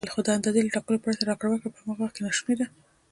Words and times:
خو 0.13 0.19
د 0.25 0.27
اندازې 0.37 0.59
له 0.65 0.71
ټاکلو 0.75 1.01
پرته 1.05 1.23
راکړه 1.29 1.49
ورکړه 1.51 1.71
په 1.73 1.79
هغه 1.87 2.01
وخت 2.01 2.13
کې 2.15 2.23
ناشونې 2.25 2.55
وه. 2.65 2.67